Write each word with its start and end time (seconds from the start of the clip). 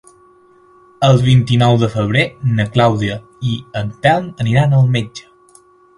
El 1.07 1.19
vint-i-nou 1.27 1.77
de 1.83 1.89
febrer 1.95 2.23
na 2.61 2.65
Clàudia 2.77 3.19
i 3.53 3.61
en 3.83 3.93
Telm 4.07 4.33
aniran 4.47 4.75
al 4.79 4.91
metge. 4.97 5.29